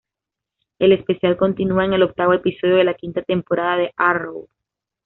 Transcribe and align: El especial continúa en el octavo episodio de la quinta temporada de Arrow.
El 0.79 0.93
especial 0.93 1.37
continúa 1.37 1.85
en 1.85 1.93
el 1.93 2.01
octavo 2.01 2.33
episodio 2.33 2.75
de 2.77 2.85
la 2.85 2.95
quinta 2.95 3.21
temporada 3.21 3.77
de 3.77 3.93
Arrow. 3.97 4.47